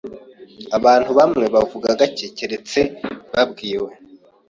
Abantu 0.77 1.09
bamwe 1.19 1.45
bavuga 1.55 1.87
gake 1.99 2.25
keretse 2.37 2.79
babwiwe. 3.33 3.91